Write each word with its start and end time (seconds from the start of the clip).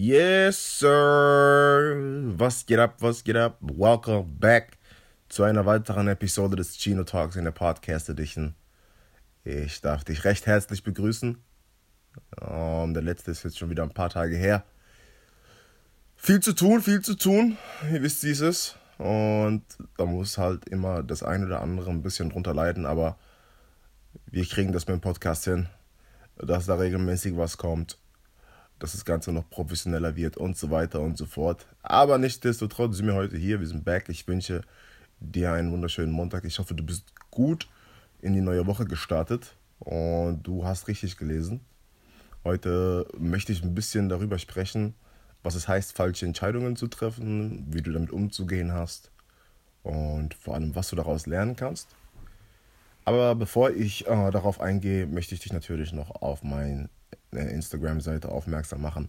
Yes, 0.00 0.78
sir. 0.78 1.96
Was 2.38 2.64
geht 2.64 2.78
ab, 2.78 2.94
was 3.00 3.24
geht 3.24 3.34
ab? 3.34 3.58
Welcome 3.60 4.28
back 4.38 4.78
zu 5.28 5.42
einer 5.42 5.66
weiteren 5.66 6.06
Episode 6.06 6.54
des 6.54 6.78
Gino 6.78 7.02
Talks 7.02 7.34
in 7.34 7.42
der 7.42 7.50
Podcast 7.50 8.08
Edition. 8.08 8.54
Ich 9.42 9.80
darf 9.80 10.04
dich 10.04 10.22
recht 10.22 10.46
herzlich 10.46 10.84
begrüßen. 10.84 11.42
Um, 12.40 12.94
der 12.94 13.02
letzte 13.02 13.32
ist 13.32 13.42
jetzt 13.42 13.58
schon 13.58 13.70
wieder 13.70 13.82
ein 13.82 13.92
paar 13.92 14.08
Tage 14.08 14.36
her. 14.36 14.62
Viel 16.14 16.38
zu 16.38 16.52
tun, 16.52 16.80
viel 16.80 17.00
zu 17.00 17.16
tun. 17.16 17.58
Ihr 17.92 18.00
wisst, 18.00 18.22
wie 18.22 18.30
es 18.30 18.40
ist. 18.40 18.76
Und 18.98 19.64
da 19.96 20.04
muss 20.04 20.38
halt 20.38 20.68
immer 20.68 21.02
das 21.02 21.24
eine 21.24 21.44
oder 21.46 21.60
andere 21.60 21.90
ein 21.90 22.02
bisschen 22.02 22.30
drunter 22.30 22.54
leiden, 22.54 22.86
aber 22.86 23.18
wir 24.26 24.46
kriegen 24.46 24.72
das 24.72 24.86
mit 24.86 24.94
dem 24.94 25.00
Podcast 25.00 25.46
hin, 25.46 25.68
dass 26.36 26.66
da 26.66 26.76
regelmäßig 26.76 27.36
was 27.36 27.56
kommt, 27.56 27.98
dass 28.78 28.92
das 28.92 29.04
Ganze 29.04 29.32
noch 29.32 29.48
professioneller 29.50 30.16
wird 30.16 30.36
und 30.36 30.56
so 30.56 30.70
weiter 30.70 31.00
und 31.00 31.18
so 31.18 31.26
fort. 31.26 31.66
Aber 31.82 32.18
nichtsdestotrotz 32.18 32.96
sind 32.96 33.06
wir 33.06 33.14
heute 33.14 33.36
hier, 33.36 33.60
wir 33.60 33.66
sind 33.66 33.84
back. 33.84 34.08
Ich 34.08 34.26
wünsche 34.28 34.62
dir 35.20 35.52
einen 35.52 35.72
wunderschönen 35.72 36.12
Montag. 36.12 36.44
Ich 36.44 36.58
hoffe, 36.58 36.74
du 36.74 36.84
bist 36.84 37.12
gut 37.30 37.68
in 38.20 38.34
die 38.34 38.40
neue 38.40 38.66
Woche 38.66 38.84
gestartet 38.84 39.56
und 39.80 40.42
du 40.42 40.64
hast 40.64 40.88
richtig 40.88 41.16
gelesen. 41.16 41.60
Heute 42.44 43.06
möchte 43.18 43.52
ich 43.52 43.62
ein 43.62 43.74
bisschen 43.74 44.08
darüber 44.08 44.38
sprechen, 44.38 44.94
was 45.42 45.54
es 45.54 45.68
heißt, 45.68 45.96
falsche 45.96 46.26
Entscheidungen 46.26 46.76
zu 46.76 46.86
treffen, 46.86 47.66
wie 47.70 47.82
du 47.82 47.92
damit 47.92 48.10
umzugehen 48.10 48.72
hast 48.72 49.10
und 49.82 50.34
vor 50.34 50.54
allem, 50.54 50.74
was 50.74 50.90
du 50.90 50.96
daraus 50.96 51.26
lernen 51.26 51.56
kannst. 51.56 51.88
Aber 53.08 53.34
bevor 53.34 53.70
ich 53.70 54.06
äh, 54.06 54.30
darauf 54.30 54.60
eingehe, 54.60 55.06
möchte 55.06 55.34
ich 55.34 55.40
dich 55.40 55.54
natürlich 55.54 55.94
noch 55.94 56.10
auf 56.20 56.42
meine 56.42 56.90
Instagram-Seite 57.30 58.28
aufmerksam 58.28 58.82
machen. 58.82 59.08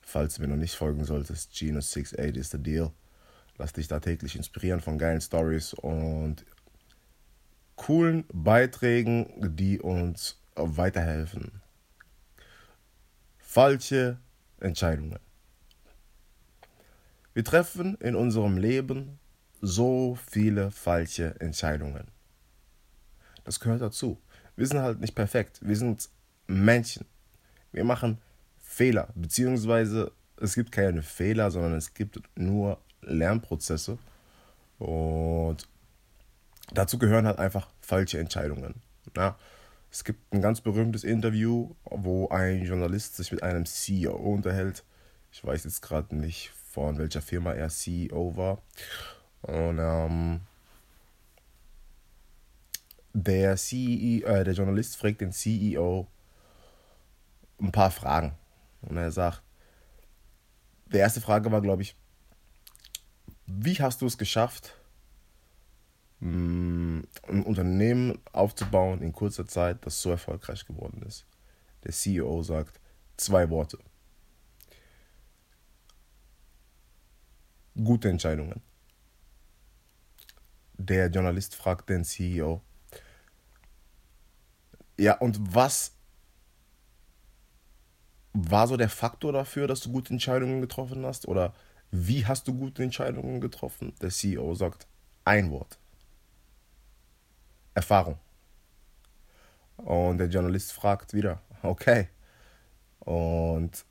Falls 0.00 0.36
du 0.36 0.42
mir 0.42 0.46
noch 0.46 0.56
nicht 0.56 0.76
folgen 0.76 1.04
solltest, 1.04 1.50
Geno68 1.50 2.36
is 2.36 2.50
the 2.50 2.62
deal. 2.62 2.92
Lass 3.58 3.72
dich 3.72 3.88
da 3.88 3.98
täglich 3.98 4.36
inspirieren 4.36 4.80
von 4.80 4.98
geilen 4.98 5.20
Stories 5.20 5.74
und 5.74 6.46
coolen 7.74 8.24
Beiträgen, 8.32 9.56
die 9.56 9.80
uns 9.80 10.40
weiterhelfen. 10.54 11.60
Falsche 13.36 14.18
Entscheidungen. 14.60 15.18
Wir 17.34 17.42
treffen 17.42 17.96
in 17.96 18.14
unserem 18.14 18.58
Leben 18.58 19.18
so 19.60 20.16
viele 20.30 20.70
falsche 20.70 21.34
Entscheidungen. 21.40 22.12
Das 23.44 23.60
gehört 23.60 23.80
dazu. 23.80 24.20
Wir 24.56 24.66
sind 24.66 24.80
halt 24.80 25.00
nicht 25.00 25.14
perfekt. 25.14 25.60
Wir 25.62 25.76
sind 25.76 26.08
Menschen. 26.46 27.06
Wir 27.72 27.84
machen 27.84 28.18
Fehler. 28.58 29.08
Beziehungsweise 29.14 30.12
es 30.36 30.54
gibt 30.54 30.72
keine 30.72 31.02
Fehler, 31.02 31.50
sondern 31.50 31.74
es 31.74 31.94
gibt 31.94 32.20
nur 32.36 32.78
Lernprozesse. 33.02 33.98
Und 34.78 35.68
dazu 36.72 36.98
gehören 36.98 37.26
halt 37.26 37.38
einfach 37.38 37.68
falsche 37.80 38.18
Entscheidungen. 38.18 38.74
Ja, 39.16 39.36
es 39.90 40.04
gibt 40.04 40.32
ein 40.32 40.40
ganz 40.40 40.60
berühmtes 40.60 41.04
Interview, 41.04 41.74
wo 41.84 42.28
ein 42.28 42.64
Journalist 42.64 43.16
sich 43.16 43.32
mit 43.32 43.42
einem 43.42 43.66
CEO 43.66 44.14
unterhält. 44.14 44.84
Ich 45.32 45.44
weiß 45.44 45.64
jetzt 45.64 45.82
gerade 45.82 46.14
nicht, 46.14 46.50
von 46.70 46.98
welcher 46.98 47.22
Firma 47.22 47.52
er 47.52 47.68
CEO 47.68 48.36
war. 48.36 48.62
Und 49.42 49.78
ähm, 49.80 50.40
der 53.12 53.56
CEO, 53.56 54.26
äh, 54.26 54.44
der 54.44 54.54
Journalist 54.54 54.96
fragt 54.96 55.20
den 55.20 55.32
CEO 55.32 56.06
ein 57.60 57.72
paar 57.72 57.90
Fragen. 57.90 58.34
Und 58.82 58.96
er 58.96 59.10
sagt, 59.10 59.42
die 60.86 60.98
erste 60.98 61.20
Frage 61.20 61.50
war, 61.52 61.60
glaube 61.60 61.82
ich, 61.82 61.96
wie 63.46 63.74
hast 63.74 64.00
du 64.00 64.06
es 64.06 64.16
geschafft, 64.16 64.76
mm, 66.20 67.00
ein 67.28 67.42
Unternehmen 67.42 68.18
aufzubauen 68.32 69.02
in 69.02 69.12
kurzer 69.12 69.46
Zeit, 69.46 69.84
das 69.84 70.00
so 70.00 70.10
erfolgreich 70.10 70.64
geworden 70.66 71.02
ist? 71.02 71.26
Der 71.84 71.92
CEO 71.92 72.42
sagt 72.42 72.80
zwei 73.16 73.50
Worte. 73.50 73.78
Gute 77.74 78.08
Entscheidungen. 78.08 78.62
Der 80.74 81.08
Journalist 81.08 81.54
fragt 81.54 81.88
den 81.88 82.04
CEO, 82.04 82.62
ja, 85.00 85.14
und 85.14 85.54
was 85.54 85.92
war 88.34 88.68
so 88.68 88.76
der 88.76 88.90
Faktor 88.90 89.32
dafür, 89.32 89.66
dass 89.66 89.80
du 89.80 89.90
gute 89.90 90.12
Entscheidungen 90.12 90.60
getroffen 90.60 91.04
hast? 91.06 91.26
Oder 91.26 91.54
wie 91.90 92.26
hast 92.26 92.46
du 92.46 92.54
gute 92.54 92.82
Entscheidungen 92.82 93.40
getroffen? 93.40 93.94
Der 94.02 94.10
CEO 94.10 94.54
sagt 94.54 94.86
ein 95.24 95.50
Wort. 95.50 95.78
Erfahrung. 97.74 98.18
Und 99.78 100.18
der 100.18 100.28
Journalist 100.28 100.72
fragt 100.72 101.14
wieder, 101.14 101.40
okay. 101.62 102.08
Und 102.98 103.86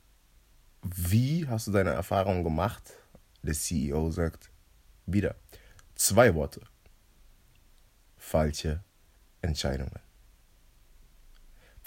wie 0.83 1.47
hast 1.47 1.67
du 1.67 1.71
deine 1.71 1.89
Erfahrung 1.89 2.43
gemacht? 2.43 2.83
Der 3.41 3.55
CEO 3.55 4.11
sagt 4.11 4.51
wieder 5.07 5.35
zwei 5.95 6.35
Worte. 6.35 6.61
Falsche 8.17 8.83
Entscheidungen. 9.41 10.08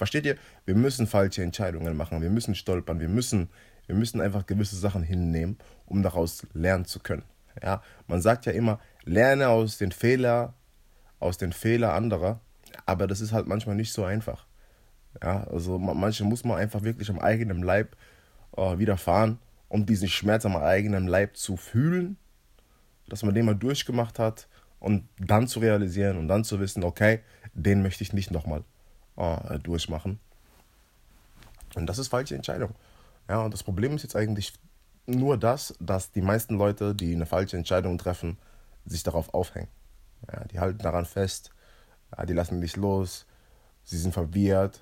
Versteht 0.02 0.26
ihr? 0.26 0.34
Wir 0.64 0.74
müssen 0.74 1.06
falsche 1.06 1.44
Entscheidungen 1.44 1.96
machen, 1.96 2.20
wir 2.20 2.28
müssen 2.28 2.56
stolpern, 2.56 2.98
wir 2.98 3.08
müssen, 3.08 3.48
wir 3.86 3.94
müssen 3.94 4.20
einfach 4.20 4.46
gewisse 4.46 4.74
Sachen 4.74 5.04
hinnehmen, 5.04 5.58
um 5.86 6.02
daraus 6.02 6.44
lernen 6.54 6.86
zu 6.86 6.98
können. 6.98 7.22
Ja, 7.62 7.84
man 8.08 8.20
sagt 8.20 8.44
ja 8.46 8.50
immer, 8.50 8.80
lerne 9.04 9.46
aus 9.46 9.78
den 9.78 9.92
Fehler, 9.92 10.54
aus 11.20 11.38
den 11.38 11.52
Fehler 11.52 11.92
anderer, 11.92 12.40
aber 12.84 13.06
das 13.06 13.20
ist 13.20 13.30
halt 13.30 13.46
manchmal 13.46 13.76
nicht 13.76 13.92
so 13.92 14.02
einfach. 14.02 14.44
Ja, 15.22 15.44
also 15.44 15.78
manche 15.78 16.24
muss 16.24 16.42
man 16.42 16.58
einfach 16.58 16.82
wirklich 16.82 17.08
am 17.08 17.20
eigenen 17.20 17.62
Leib 17.62 17.94
äh, 18.56 18.78
widerfahren, 18.78 19.38
um 19.68 19.86
diesen 19.86 20.08
Schmerz 20.08 20.44
am 20.44 20.56
eigenen 20.56 21.06
Leib 21.06 21.36
zu 21.36 21.56
fühlen, 21.56 22.16
dass 23.06 23.22
man 23.22 23.36
den 23.36 23.44
mal 23.46 23.54
durchgemacht 23.54 24.18
hat 24.18 24.48
und 24.80 25.08
dann 25.20 25.46
zu 25.46 25.60
realisieren 25.60 26.18
und 26.18 26.26
dann 26.26 26.42
zu 26.42 26.58
wissen, 26.58 26.82
okay, 26.82 27.20
den 27.54 27.82
möchte 27.82 28.02
ich 28.02 28.12
nicht 28.12 28.32
nochmal 28.32 28.64
äh, 29.16 29.58
durchmachen. 29.58 30.18
Und 31.74 31.86
das 31.86 31.98
ist 31.98 32.08
falsche 32.08 32.34
Entscheidung. 32.34 32.74
Ja, 33.28 33.40
und 33.42 33.54
das 33.54 33.62
Problem 33.62 33.94
ist 33.94 34.02
jetzt 34.02 34.16
eigentlich 34.16 34.52
nur 35.06 35.36
das, 35.36 35.74
dass 35.80 36.12
die 36.12 36.22
meisten 36.22 36.56
Leute, 36.56 36.94
die 36.94 37.14
eine 37.14 37.26
falsche 37.26 37.56
Entscheidung 37.56 37.98
treffen, 37.98 38.38
sich 38.84 39.02
darauf 39.02 39.32
aufhängen. 39.34 39.68
Ja, 40.30 40.44
die 40.44 40.60
halten 40.60 40.78
daran 40.78 41.04
fest, 41.06 41.50
ja, 42.16 42.26
die 42.26 42.32
lassen 42.32 42.60
nicht 42.60 42.76
los, 42.76 43.26
sie 43.84 43.98
sind 43.98 44.12
verwirrt, 44.12 44.80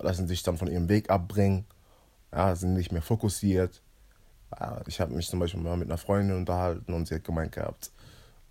lassen 0.00 0.28
sich 0.28 0.42
dann 0.42 0.58
von 0.58 0.68
ihrem 0.68 0.88
Weg 0.88 1.10
abbringen, 1.10 1.64
ja, 2.32 2.54
sind 2.54 2.74
nicht 2.74 2.92
mehr 2.92 3.02
fokussiert. 3.02 3.82
Ja, 4.58 4.82
ich 4.86 5.00
habe 5.00 5.14
mich 5.14 5.28
zum 5.28 5.38
Beispiel 5.38 5.60
mal 5.60 5.76
mit 5.76 5.88
einer 5.88 5.98
Freundin 5.98 6.36
unterhalten 6.36 6.92
und 6.92 7.08
sie 7.08 7.14
hat 7.14 7.24
gemeint 7.24 7.52
gehabt, 7.52 7.90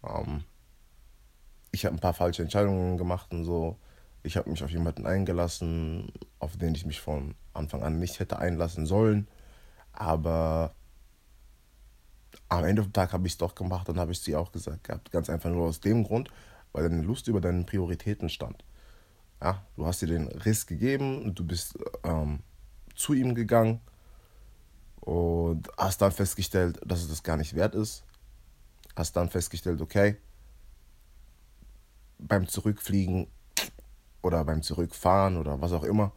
ähm, 0.03 0.43
ich 1.71 1.85
habe 1.85 1.95
ein 1.95 1.99
paar 1.99 2.13
falsche 2.13 2.41
Entscheidungen 2.41 2.97
gemacht 2.97 3.31
und 3.31 3.45
so. 3.45 3.77
Ich 4.23 4.37
habe 4.37 4.49
mich 4.49 4.63
auf 4.63 4.69
jemanden 4.69 5.05
eingelassen, 5.05 6.11
auf 6.39 6.57
den 6.57 6.75
ich 6.75 6.85
mich 6.85 7.01
von 7.01 7.35
Anfang 7.53 7.83
an 7.83 7.99
nicht 7.99 8.19
hätte 8.19 8.37
einlassen 8.39 8.85
sollen. 8.85 9.27
Aber 9.93 10.75
am 12.49 12.65
Ende 12.65 12.83
des 12.83 12.91
Tages 12.91 13.13
habe 13.13 13.27
ich 13.27 13.33
es 13.33 13.37
doch 13.37 13.55
gemacht 13.55 13.89
und 13.89 13.97
habe 13.97 14.11
ich 14.11 14.19
sie 14.19 14.35
auch 14.35 14.51
gesagt 14.51 14.83
gehabt. 14.83 15.11
Ganz 15.11 15.29
einfach 15.29 15.49
nur 15.49 15.67
aus 15.67 15.79
dem 15.79 16.03
Grund, 16.03 16.29
weil 16.71 16.87
deine 16.87 17.01
Lust 17.01 17.27
über 17.27 17.41
deinen 17.41 17.65
Prioritäten 17.65 18.29
stand. 18.29 18.63
Ja, 19.41 19.65
du 19.75 19.85
hast 19.85 20.01
dir 20.01 20.07
den 20.07 20.27
Riss 20.27 20.67
gegeben, 20.67 21.33
du 21.33 21.45
bist 21.45 21.77
ähm, 22.03 22.41
zu 22.95 23.13
ihm 23.13 23.33
gegangen 23.33 23.81
und 24.99 25.67
hast 25.77 26.01
dann 26.01 26.11
festgestellt, 26.11 26.79
dass 26.85 27.01
es 27.01 27.09
das 27.09 27.23
gar 27.23 27.37
nicht 27.37 27.55
wert 27.55 27.73
ist. 27.73 28.03
Hast 28.95 29.15
dann 29.15 29.29
festgestellt, 29.29 29.81
okay, 29.81 30.17
beim 32.19 32.47
Zurückfliegen 32.47 33.27
oder 34.21 34.43
beim 34.45 34.61
Zurückfahren 34.61 35.37
oder 35.37 35.61
was 35.61 35.71
auch 35.71 35.83
immer. 35.83 36.11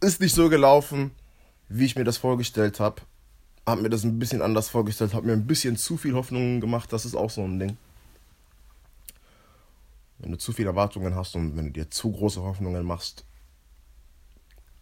Ist 0.00 0.20
nicht 0.20 0.34
so 0.34 0.48
gelaufen, 0.48 1.10
wie 1.68 1.84
ich 1.84 1.96
mir 1.96 2.04
das 2.04 2.18
vorgestellt 2.18 2.80
habe. 2.80 3.02
Hab 3.66 3.80
mir 3.80 3.90
das 3.90 4.04
ein 4.04 4.18
bisschen 4.18 4.42
anders 4.42 4.68
vorgestellt, 4.68 5.14
hab 5.14 5.24
mir 5.24 5.32
ein 5.32 5.46
bisschen 5.46 5.76
zu 5.76 5.96
viel 5.96 6.14
Hoffnungen 6.14 6.60
gemacht, 6.60 6.92
das 6.92 7.04
ist 7.04 7.14
auch 7.14 7.30
so 7.30 7.42
ein 7.42 7.58
Ding. 7.58 7.76
Wenn 10.18 10.32
du 10.32 10.38
zu 10.38 10.52
viele 10.52 10.70
Erwartungen 10.70 11.14
hast 11.14 11.36
und 11.36 11.56
wenn 11.56 11.66
du 11.66 11.72
dir 11.72 11.90
zu 11.90 12.10
große 12.10 12.42
Hoffnungen 12.42 12.84
machst, 12.84 13.24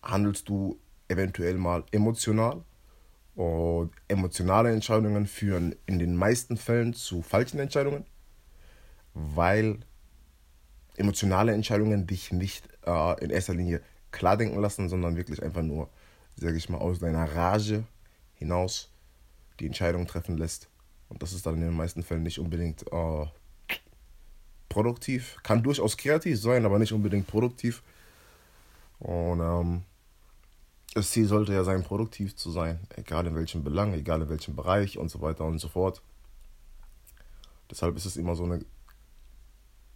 handelst 0.03 0.49
du 0.49 0.79
eventuell 1.09 1.55
mal 1.55 1.85
emotional. 1.91 2.62
Und 3.35 3.91
emotionale 4.09 4.73
Entscheidungen 4.73 5.27
führen 5.27 5.77
in 5.85 5.99
den 5.99 6.17
meisten 6.17 6.56
Fällen 6.56 6.94
zu 6.94 7.21
falschen 7.21 7.59
Entscheidungen, 7.59 8.06
weil 9.12 9.81
emotionale 10.96 11.52
Entscheidungen 11.52 12.06
dich 12.06 12.32
nicht 12.32 12.69
äh, 12.87 13.25
in 13.25 13.31
erster 13.31 13.54
Linie 13.54 13.81
klar 14.10 14.37
denken 14.37 14.60
lassen, 14.60 14.88
sondern 14.88 15.16
wirklich 15.16 15.43
einfach 15.43 15.62
nur 15.62 15.88
sage 16.37 16.56
ich 16.56 16.69
mal, 16.69 16.78
aus 16.78 16.98
deiner 16.98 17.34
Rage 17.34 17.84
hinaus 18.34 18.90
die 19.58 19.66
Entscheidung 19.66 20.06
treffen 20.06 20.37
lässt. 20.37 20.69
Und 21.08 21.22
das 21.22 21.32
ist 21.32 21.46
dann 21.46 21.54
in 21.54 21.62
den 21.62 21.76
meisten 21.76 22.02
Fällen 22.02 22.22
nicht 22.22 22.38
unbedingt 22.38 22.84
äh, 22.93 23.26
produktiv. 24.69 25.38
Kann 25.43 25.62
durchaus 25.62 25.96
kreativ 25.96 26.40
sein, 26.40 26.64
aber 26.66 26.78
nicht 26.78 26.93
unbedingt 26.93 27.26
produktiv. 27.26 27.82
Und 28.98 29.40
ähm, 29.40 29.82
das 30.94 31.10
Ziel 31.10 31.26
sollte 31.26 31.52
ja 31.52 31.64
sein, 31.64 31.82
produktiv 31.82 32.37
zu 32.37 32.50
sein, 32.50 32.81
egal 32.96 33.26
in 33.26 33.34
welchem 33.34 33.62
Belang, 33.62 33.94
egal 33.94 34.22
in 34.22 34.28
welchem 34.28 34.56
Bereich 34.56 34.98
und 34.98 35.10
so 35.10 35.20
weiter 35.20 35.44
und 35.44 35.58
so 35.58 35.69
fort. 35.69 36.02
Deshalb 37.70 37.96
ist 37.96 38.06
es 38.06 38.16
immer 38.16 38.34
so 38.34 38.44
eine, 38.44 38.64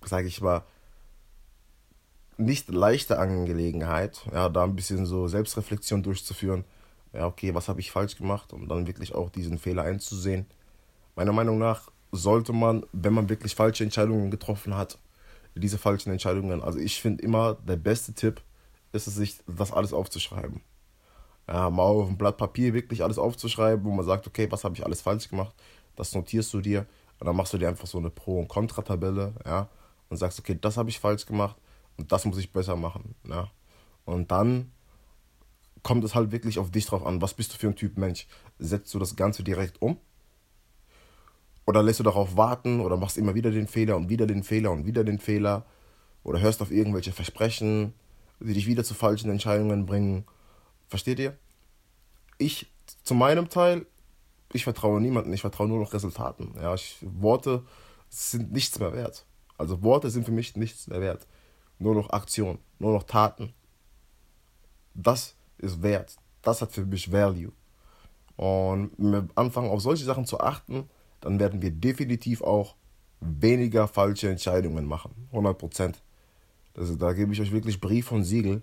sage 0.04 0.28
ich 0.28 0.40
mal, 0.40 0.62
nicht 2.40 2.68
leichte 2.68 3.18
Angelegenheit, 3.18 4.22
ja, 4.32 4.48
da 4.48 4.64
ein 4.64 4.74
bisschen 4.74 5.06
so 5.06 5.28
Selbstreflexion 5.28 6.02
durchzuführen. 6.02 6.64
Ja, 7.12 7.26
okay, 7.26 7.54
was 7.54 7.68
habe 7.68 7.80
ich 7.80 7.90
falsch 7.90 8.16
gemacht, 8.16 8.52
um 8.52 8.68
dann 8.68 8.86
wirklich 8.86 9.14
auch 9.14 9.30
diesen 9.30 9.58
Fehler 9.58 9.82
einzusehen. 9.82 10.46
Meiner 11.16 11.32
Meinung 11.32 11.58
nach 11.58 11.90
sollte 12.12 12.52
man, 12.52 12.84
wenn 12.92 13.12
man 13.12 13.28
wirklich 13.28 13.54
falsche 13.54 13.84
Entscheidungen 13.84 14.30
getroffen 14.30 14.76
hat, 14.76 14.98
diese 15.54 15.78
falschen 15.78 16.10
Entscheidungen, 16.10 16.62
also 16.62 16.78
ich 16.78 17.00
finde 17.00 17.22
immer, 17.22 17.54
der 17.66 17.76
beste 17.76 18.14
Tipp 18.14 18.40
ist 18.92 19.06
es, 19.06 19.16
sich 19.16 19.38
das 19.46 19.72
alles 19.72 19.92
aufzuschreiben. 19.92 20.60
Ja, 21.48 21.68
mal 21.68 21.82
auf 21.82 22.08
ein 22.08 22.16
Blatt 22.16 22.36
Papier 22.36 22.72
wirklich 22.72 23.02
alles 23.02 23.18
aufzuschreiben, 23.18 23.84
wo 23.84 23.90
man 23.90 24.06
sagt, 24.06 24.26
okay, 24.26 24.46
was 24.50 24.64
habe 24.64 24.76
ich 24.76 24.84
alles 24.84 25.02
falsch 25.02 25.28
gemacht, 25.28 25.54
das 25.96 26.14
notierst 26.14 26.54
du 26.54 26.60
dir 26.60 26.86
und 27.18 27.26
dann 27.26 27.36
machst 27.36 27.52
du 27.52 27.58
dir 27.58 27.68
einfach 27.68 27.88
so 27.88 27.98
eine 27.98 28.10
Pro- 28.10 28.38
und 28.38 28.48
Kontratabelle, 28.48 29.34
ja, 29.44 29.68
und 30.08 30.16
sagst, 30.16 30.38
okay, 30.38 30.56
das 30.60 30.76
habe 30.76 30.88
ich 30.88 30.98
falsch 30.98 31.26
gemacht 31.26 31.56
und 32.00 32.10
das 32.10 32.24
muss 32.24 32.38
ich 32.38 32.52
besser 32.52 32.76
machen, 32.76 33.14
ja. 33.28 33.50
Und 34.04 34.30
dann 34.30 34.72
kommt 35.82 36.02
es 36.04 36.14
halt 36.14 36.32
wirklich 36.32 36.58
auf 36.58 36.70
dich 36.70 36.86
drauf 36.86 37.04
an, 37.04 37.22
was 37.22 37.34
bist 37.34 37.52
du 37.52 37.58
für 37.58 37.68
ein 37.68 37.76
Typ 37.76 37.98
Mensch? 37.98 38.26
Setzt 38.58 38.92
du 38.94 38.98
das 38.98 39.16
Ganze 39.16 39.44
direkt 39.44 39.80
um? 39.82 39.98
Oder 41.66 41.82
lässt 41.82 42.00
du 42.00 42.04
darauf 42.04 42.36
warten 42.36 42.80
oder 42.80 42.96
machst 42.96 43.18
immer 43.18 43.34
wieder 43.34 43.50
den 43.50 43.68
Fehler 43.68 43.96
und 43.96 44.08
wieder 44.08 44.26
den 44.26 44.42
Fehler 44.42 44.72
und 44.72 44.86
wieder 44.86 45.04
den 45.04 45.18
Fehler? 45.18 45.66
Oder 46.24 46.40
hörst 46.40 46.62
auf 46.62 46.70
irgendwelche 46.70 47.12
Versprechen, 47.12 47.94
die 48.40 48.54
dich 48.54 48.66
wieder 48.66 48.82
zu 48.82 48.94
falschen 48.94 49.30
Entscheidungen 49.30 49.86
bringen? 49.86 50.24
Versteht 50.88 51.18
ihr? 51.18 51.36
Ich, 52.38 52.70
zu 53.04 53.14
meinem 53.14 53.48
Teil, 53.50 53.86
ich 54.52 54.64
vertraue 54.64 55.00
niemandem, 55.00 55.32
ich 55.32 55.42
vertraue 55.42 55.68
nur 55.68 55.78
noch 55.78 55.92
Resultaten. 55.92 56.54
Ja, 56.56 56.74
ich, 56.74 56.96
Worte 57.02 57.62
sind 58.08 58.52
nichts 58.52 58.78
mehr 58.78 58.92
wert. 58.92 59.26
Also 59.56 59.82
Worte 59.82 60.10
sind 60.10 60.24
für 60.24 60.32
mich 60.32 60.56
nichts 60.56 60.88
mehr 60.88 61.00
wert. 61.00 61.26
Nur 61.80 61.94
noch 61.94 62.10
Aktion, 62.10 62.58
nur 62.78 62.92
noch 62.92 63.02
Taten. 63.02 63.52
Das 64.94 65.34
ist 65.58 65.82
wert. 65.82 66.16
Das 66.42 66.62
hat 66.62 66.72
für 66.72 66.84
mich 66.84 67.10
Value. 67.10 67.52
Und 68.36 68.92
wenn 68.96 69.12
wir 69.12 69.28
anfangen, 69.34 69.70
auf 69.70 69.80
solche 69.80 70.04
Sachen 70.04 70.26
zu 70.26 70.38
achten, 70.40 70.88
dann 71.20 71.40
werden 71.40 71.60
wir 71.60 71.70
definitiv 71.70 72.42
auch 72.42 72.76
weniger 73.20 73.88
falsche 73.88 74.30
Entscheidungen 74.30 74.86
machen. 74.86 75.10
100 75.30 75.58
Prozent. 75.58 76.02
Da 76.74 77.12
gebe 77.14 77.32
ich 77.32 77.40
euch 77.40 77.52
wirklich 77.52 77.80
Brief 77.80 78.12
und 78.12 78.24
Siegel, 78.24 78.62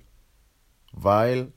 weil 0.93 1.51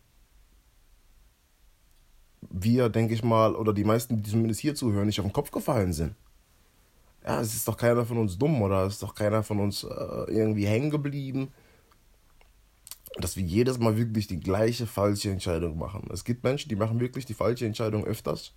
wir, 2.50 2.88
denke 2.88 3.14
ich 3.14 3.22
mal, 3.22 3.54
oder 3.54 3.72
die 3.72 3.84
meisten, 3.84 4.22
die 4.22 4.30
zumindest 4.30 4.60
hier 4.60 4.74
zuhören, 4.74 5.06
nicht 5.06 5.20
auf 5.20 5.26
den 5.26 5.32
Kopf 5.32 5.50
gefallen 5.50 5.92
sind. 5.92 6.14
Ja, 7.24 7.40
es 7.40 7.54
ist 7.54 7.68
doch 7.68 7.76
keiner 7.76 8.06
von 8.06 8.18
uns 8.18 8.38
dumm 8.38 8.62
oder 8.62 8.86
es 8.86 8.94
ist 8.94 9.02
doch 9.02 9.14
keiner 9.14 9.42
von 9.42 9.60
uns 9.60 9.84
äh, 9.84 9.88
irgendwie 10.28 10.66
hängen 10.66 10.90
geblieben, 10.90 11.52
dass 13.18 13.36
wir 13.36 13.42
jedes 13.42 13.78
Mal 13.78 13.96
wirklich 13.96 14.26
die 14.26 14.40
gleiche 14.40 14.86
falsche 14.86 15.30
Entscheidung 15.30 15.76
machen. 15.78 16.08
Es 16.12 16.24
gibt 16.24 16.44
Menschen, 16.44 16.68
die 16.70 16.76
machen 16.76 17.00
wirklich 17.00 17.26
die 17.26 17.34
falsche 17.34 17.66
Entscheidung 17.66 18.04
öfters, 18.04 18.54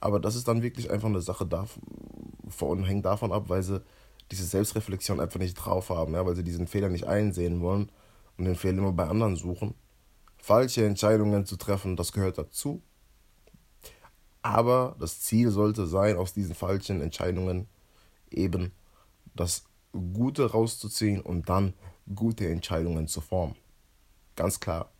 aber 0.00 0.18
das 0.18 0.34
ist 0.34 0.48
dann 0.48 0.62
wirklich 0.62 0.90
einfach 0.90 1.08
eine 1.08 1.20
Sache 1.20 1.46
davon, 1.46 2.84
hängt 2.84 3.04
davon 3.06 3.32
ab, 3.32 3.44
weil 3.48 3.62
sie 3.62 3.80
diese 4.32 4.44
Selbstreflexion 4.44 5.20
einfach 5.20 5.38
nicht 5.38 5.54
drauf 5.54 5.90
haben, 5.90 6.14
ja, 6.14 6.26
weil 6.26 6.34
sie 6.34 6.42
diesen 6.44 6.66
Fehler 6.66 6.88
nicht 6.88 7.06
einsehen 7.06 7.60
wollen 7.60 7.92
und 8.38 8.46
den 8.46 8.56
Fehler 8.56 8.78
immer 8.78 8.92
bei 8.92 9.06
anderen 9.06 9.36
suchen. 9.36 9.74
Falsche 10.38 10.84
Entscheidungen 10.84 11.46
zu 11.46 11.56
treffen, 11.56 11.96
das 11.96 12.12
gehört 12.12 12.38
dazu. 12.38 12.82
Aber 14.42 14.96
das 14.98 15.20
Ziel 15.20 15.50
sollte 15.50 15.86
sein, 15.86 16.16
aus 16.16 16.34
diesen 16.34 16.54
falschen 16.54 17.00
Entscheidungen 17.00 17.68
eben 18.30 18.72
das 19.34 19.64
Gute 19.92 20.50
rauszuziehen 20.50 21.20
und 21.20 21.48
dann 21.48 21.74
gute 22.14 22.48
Entscheidungen 22.48 23.06
zu 23.06 23.20
formen. 23.20 23.54
Ganz 24.36 24.58
klar. 24.58 24.90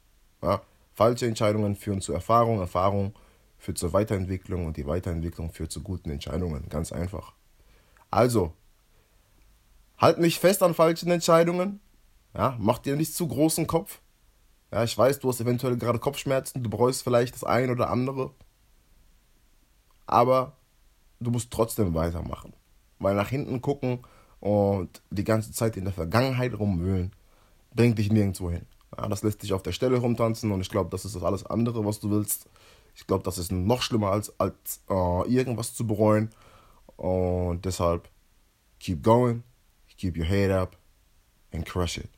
Ja? 0.43 0.62
Falsche 0.93 1.27
Entscheidungen 1.27 1.75
führen 1.75 2.00
zu 2.00 2.12
Erfahrung, 2.12 2.61
Erfahrung 2.61 3.15
führt 3.59 3.79
zur 3.79 3.93
Weiterentwicklung 3.93 4.67
und 4.67 4.77
die 4.77 4.87
Weiterentwicklung 4.87 5.53
führt 5.53 5.73
zu 5.73 5.83
guten 5.83 6.11
Entscheidungen. 6.11 6.69
Ganz 6.69 6.93
einfach. 6.93 7.33
Also, 8.11 8.53
halt 9.99 10.19
nicht 10.19 10.39
fest 10.39 10.62
an 10.62 10.75
falschen 10.75 11.11
Entscheidungen. 11.11 11.81
Ja, 12.35 12.56
mach 12.59 12.79
dir 12.79 12.97
nicht 12.97 13.15
zu 13.15 13.27
großen 13.27 13.67
Kopf. 13.67 14.00
Ja, 14.71 14.85
ich 14.85 14.97
weiß, 14.97 15.21
du 15.21 15.29
hast 15.29 15.41
eventuell 15.41 15.77
gerade 15.77 15.99
Kopfschmerzen, 15.99 16.62
du 16.62 16.71
bereust 16.71 17.03
vielleicht 17.03 17.35
das 17.35 17.44
ein 17.44 17.71
oder 17.71 17.91
andere. 17.91 18.33
Aber 20.06 20.56
du 21.20 21.31
musst 21.31 21.50
trotzdem 21.50 21.94
weitermachen. 21.94 22.52
Weil 22.99 23.14
nach 23.14 23.28
hinten 23.28 23.60
gucken 23.60 24.00
und 24.40 25.02
die 25.10 25.25
ganze 25.25 25.52
Zeit 25.52 25.76
in 25.76 25.84
der 25.84 25.93
Vergangenheit 25.93 26.58
rumwühlen, 26.58 27.12
bringt 27.75 27.99
dich 27.99 28.10
nirgendwo 28.10 28.50
hin. 28.50 28.66
Ja, 28.96 29.08
das 29.08 29.22
lässt 29.22 29.43
dich 29.43 29.52
auf 29.52 29.62
der 29.62 29.72
Stelle 29.72 29.99
rumtanzen 29.99 30.52
und 30.52 30.60
ich 30.60 30.69
glaube, 30.69 30.90
das 30.90 31.04
ist 31.04 31.16
das 31.16 31.22
alles 31.22 31.46
andere, 31.46 31.84
was 31.84 32.00
du 32.00 32.10
willst. 32.10 32.49
Ich 32.94 33.06
glaube, 33.06 33.25
das 33.25 33.38
ist 33.38 33.50
noch 33.50 33.81
schlimmer 33.81 34.10
als, 34.10 34.38
als 34.38 34.82
äh, 34.90 35.32
irgendwas 35.32 35.75
zu 35.75 35.87
bereuen. 35.87 36.31
Und 36.96 37.64
deshalb, 37.64 38.08
keep 38.78 39.02
going, 39.02 39.43
keep 39.96 40.16
your 40.19 40.26
head 40.26 40.50
up 40.50 40.76
and 41.52 41.64
crush 41.64 41.98
it. 41.98 42.10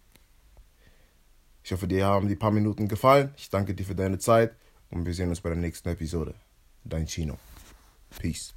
Ich 1.63 1.73
hoffe, 1.73 1.87
dir 1.87 2.07
haben 2.07 2.29
die 2.29 2.37
paar 2.37 2.51
Minuten 2.51 2.89
gefallen. 2.89 3.33
Ich 3.37 3.49
danke 3.51 3.75
dir 3.75 3.85
für 3.85 3.95
deine 3.95 4.19
Zeit 4.19 4.55
und 4.91 5.07
wir 5.07 5.15
sehen 5.15 5.31
uns 5.31 5.41
bei 5.41 5.49
der 5.49 5.59
nächsten 5.59 5.89
Episode. 5.89 6.35
Dein 6.85 7.07
Chino. 7.07 7.39
Peace. 8.21 8.53